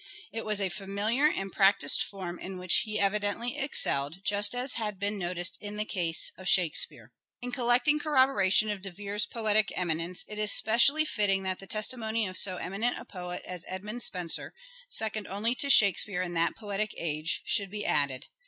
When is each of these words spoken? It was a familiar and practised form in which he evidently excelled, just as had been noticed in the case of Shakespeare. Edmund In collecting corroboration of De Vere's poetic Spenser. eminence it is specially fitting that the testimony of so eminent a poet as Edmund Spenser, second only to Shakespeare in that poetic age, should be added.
It 0.33 0.45
was 0.45 0.59
a 0.59 0.69
familiar 0.69 1.27
and 1.29 1.51
practised 1.53 2.01
form 2.01 2.39
in 2.39 2.57
which 2.57 2.77
he 2.85 2.99
evidently 2.99 3.55
excelled, 3.55 4.15
just 4.25 4.55
as 4.55 4.73
had 4.73 4.97
been 4.97 5.19
noticed 5.19 5.59
in 5.61 5.75
the 5.75 5.85
case 5.85 6.31
of 6.39 6.49
Shakespeare. 6.49 7.11
Edmund 7.37 7.43
In 7.43 7.51
collecting 7.51 7.99
corroboration 7.99 8.69
of 8.71 8.81
De 8.81 8.89
Vere's 8.91 9.27
poetic 9.27 9.67
Spenser. 9.69 9.79
eminence 9.81 10.25
it 10.27 10.39
is 10.39 10.51
specially 10.51 11.05
fitting 11.05 11.43
that 11.43 11.59
the 11.59 11.67
testimony 11.67 12.25
of 12.25 12.35
so 12.35 12.57
eminent 12.57 12.97
a 12.97 13.05
poet 13.05 13.43
as 13.45 13.63
Edmund 13.67 14.01
Spenser, 14.01 14.55
second 14.89 15.27
only 15.27 15.53
to 15.53 15.69
Shakespeare 15.69 16.23
in 16.23 16.33
that 16.33 16.55
poetic 16.55 16.95
age, 16.97 17.43
should 17.45 17.69
be 17.69 17.85
added. 17.85 18.25